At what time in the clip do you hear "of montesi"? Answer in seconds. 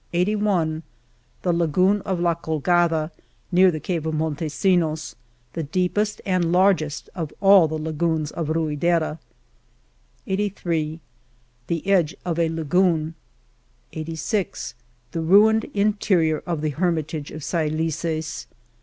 4.07-4.75